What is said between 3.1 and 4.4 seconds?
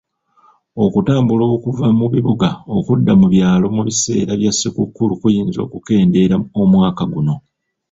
mu byalo mu biseera